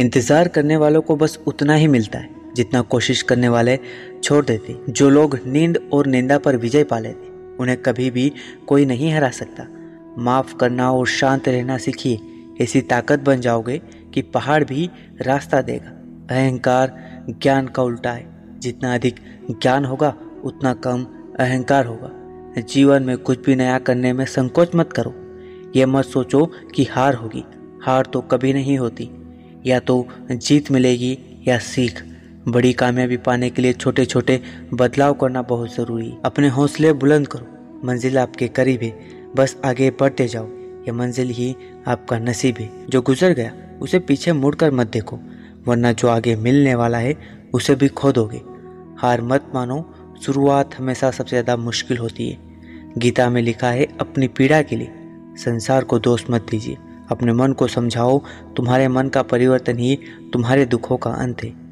इंतज़ार 0.00 0.48
करने 0.48 0.76
वालों 0.76 1.00
को 1.02 1.16
बस 1.16 1.38
उतना 1.46 1.74
ही 1.74 1.86
मिलता 1.86 2.18
है, 2.18 2.30
जितना 2.54 2.80
कोशिश 2.80 3.22
करने 3.22 3.48
वाले 3.48 3.78
छोड़ 4.24 4.44
देते, 4.44 4.76
जो 4.88 5.10
लोग 5.10 5.38
नींद 5.46 5.90
और 5.92 6.06
निंदा 6.06 6.38
पर 6.38 6.56
विजय 6.56 6.84
पा 6.84 6.98
लेते, 6.98 7.56
उन्हें 7.56 7.76
कभी 7.82 8.10
भी 8.10 8.32
कोई 8.66 8.84
नहीं 8.84 9.12
हरा 9.12 9.30
सकता। 9.30 9.66
माफ़ 10.18 10.56
करना 10.56 10.92
और 10.92 11.06
शांत 11.06 11.48
रहना 11.48 11.78
सीखिए, 11.78 12.18
ऐसी 12.60 12.80
ताकत 12.80 13.20
बन 13.20 13.40
जाओगे 13.40 13.80
कि 14.14 14.22
पहाड़ 14.22 14.64
भी 14.64 14.90
रास्ता 15.20 15.62
देगा। 15.62 15.90
अहंकार 16.34 16.96
ज्ञान 17.30 17.66
का 17.66 17.82
उल्टा 17.82 18.12
है, 18.12 18.26
जितना 18.58 18.94
अधिक 18.94 19.20
ज्ञान 19.50 19.84
होगा, 19.84 20.14
उतना 20.44 20.74
कम 20.74 21.06
अहंकार 21.40 21.86
होगा। 21.86 22.60
जीवन 22.60 23.02
में 23.02 23.16
कुछ 23.18 23.46
भी 23.46 23.56
नया 23.56 23.78
करने 23.78 24.12
में 24.12 24.26
संकोच 24.26 24.74
मत 24.74 24.92
करो 24.92 25.14
यह 25.76 25.86
मत 25.86 26.04
सोचो 26.04 26.52
कि 26.74 26.84
हार 26.84 27.14
होगी। 27.14 27.44
हार 27.82 28.06
तो 28.06 28.20
कभी 28.20 28.52
नहीं 28.52 28.78
होती। 28.78 29.10
या 29.66 29.78
तो 29.80 30.06
जीत 30.30 30.70
मिलेगी 30.70 31.18
या 31.48 31.58
सीख। 31.58 32.02
बड़ी 32.48 32.72
कामयाबी 32.72 33.16
पाने 33.16 33.50
के 33.50 33.62
लिए 33.62 33.72
छोटे 33.72 34.04
छोटे 34.04 34.40
बदलाव 34.74 35.14
करना 35.14 35.42
बहुत 35.42 35.74
ज़रूरी। 35.74 36.12
अपने 36.24 36.48
हौसले 36.48 36.92
बुलंद 36.92 37.28
करो। 37.28 37.46
मंजिल 37.84 38.18
आपके 38.18 38.48
करीब 38.48 38.82
है। 38.82 38.92
बस 39.36 39.56
आगे 39.64 39.90
बढ़ते 39.90 40.26
जाओ। 40.28 40.48
यह 40.88 40.92
मंजिल 40.92 41.30
ही 41.30 41.54
आपका 41.86 42.18
नसीब 42.18 42.58
है। 42.58 42.70
जो 42.88 43.02
गुजर 43.02 43.32
गया, 43.32 43.52
उसे 43.82 43.98
पीछे 43.98 44.32
मुड़कर 44.32 44.70
मत 44.70 44.86
देखो। 44.86 45.18
वरना 45.66 45.92
जो 45.92 46.08
आगे 46.08 46.36
मिलने 46.36 46.74
वाला 46.74 46.98
है, 46.98 47.16
उसे 47.54 47.74
भी 47.74 47.88
खो 47.88 48.12
दोगे 48.12 48.40
हार 48.98 49.22
मत 49.22 49.50
मानो। 49.54 49.84
शुरुआत 50.22 50.74
हमेशा 50.74 51.10
सबसे 51.10 51.30
ज़्यादा 51.30 51.56
मुश्किल 51.56 51.98
होती 51.98 52.28
है। 52.28 52.38
गीता 52.98 53.28
में 53.30 53.40
लिखा 53.42 53.70
है, 53.70 53.86
अपनी 54.00 54.28
पीड़ा 54.28 54.62
के 54.62 54.76
लिए। 54.76 54.90
संसार 55.36 55.84
को 55.84 55.98
दोष 55.98 56.24
मत 56.30 56.46
दीजिए। 56.50 56.76
अपने 57.10 57.32
मन 57.32 57.52
को 57.52 57.66
समझाओ 57.66 58.22
तुम्हारे 58.56 58.88
मन 58.88 59.08
का 59.08 59.22
परिवर्तन 59.22 59.78
ही 59.78 59.98
तुम्हारे 60.32 60.66
दुखों 60.66 60.96
का 60.96 61.10
अंत 61.10 61.42
है। 61.44 61.69